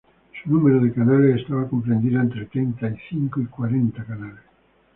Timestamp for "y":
2.89-2.97, 3.39-3.45